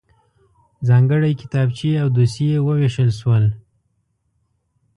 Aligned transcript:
ځانګړی 0.87 1.31
کتابچې 1.41 1.91
او 2.01 2.07
دوسيې 2.15 2.57
وویشل 2.61 3.09
شول. 3.19 3.45